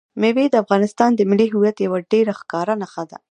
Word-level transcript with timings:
مېوې 0.21 0.45
د 0.51 0.55
افغانستان 0.63 1.09
د 1.15 1.21
ملي 1.29 1.47
هویت 1.53 1.77
یوه 1.85 1.99
ډېره 2.11 2.33
ښکاره 2.39 2.73
نښه 2.81 3.03
ده. 3.11 3.17